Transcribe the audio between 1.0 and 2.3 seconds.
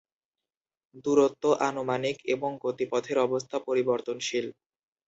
দূরত্ব আনুমানিক